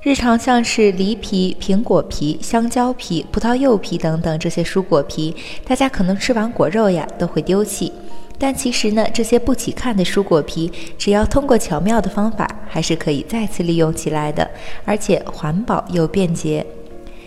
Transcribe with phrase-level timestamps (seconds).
[0.00, 5.34] 日常像是梨皮、苹果皮、香蕉皮、葡萄柚皮等等这些蔬果皮，
[5.66, 7.92] 大家可能吃完果肉呀都会丢弃。
[8.38, 14.48] 但其实呢，这些不起看的蔬果皮，只要通过巧妙的方法，还是可以再次利用起来的，
[14.84, 16.64] 而且环保又便捷。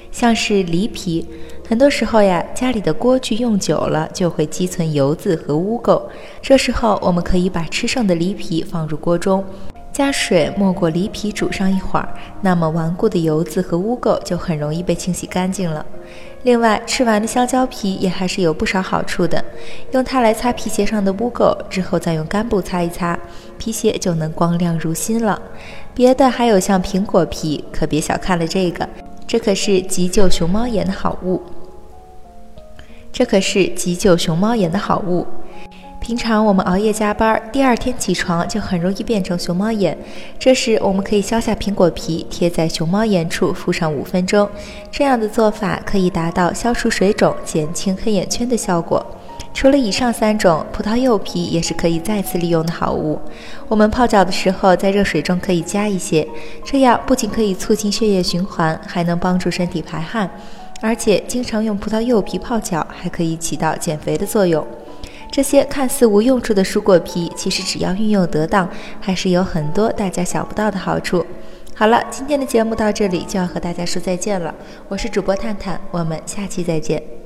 [0.10, 1.28] 像是梨皮，
[1.68, 6.02] 很多时候呀，家里的锅具用久了就会积存油渍和污垢，
[6.42, 9.44] 这时候我们可以把吃剩的梨皮放入锅中。
[9.94, 12.08] 加水没过梨皮煮上一会儿，
[12.40, 15.86] 那么顽固的油渍和污垢就很容易被清洗干净了。
[16.44, 19.44] 另外，吃完的香蕉皮也还是有不少好处的，
[19.92, 23.20] 用它来擦皮鞋上的污垢之后，再用干布擦一擦，
[23.58, 25.40] 皮鞋就能光亮如新了。
[25.94, 28.88] 别的还有像苹果皮，可别小看了这个，
[29.28, 31.42] 这可是急救熊猫眼的好物。
[33.12, 35.28] 这可是急救熊猫眼的好物。
[36.02, 39.96] 平常我们熬夜加班，第二天起床就很容易变成熊猫眼。
[40.40, 44.50] 这时我们可以削下苹果皮，贴在熊猫眼处敷上五分钟。
[44.90, 49.06] 这样的做法可以达到消除水肿、减轻黑眼圈的效果。
[49.54, 53.22] 除了以上三种，葡萄柚皮也是可以再次利用的好物。
[53.68, 56.28] 我们泡脚的时候，在热水中可以加一些，
[56.64, 60.28] 这样不仅可以促进血液循环，还能帮助身体排汗。
[60.82, 64.66] 而且经常用葡萄柚皮泡脚，还可以起到减肥的作用。
[65.32, 71.26] 这些看似无用处的蔬果皮，其实只要运用得当，还是有很多大家想不到的好处。
[71.74, 74.54] 好了，今天的节目到这里就要和大家说再见了，
[74.90, 77.21] 我是主播探探，我们下期再见。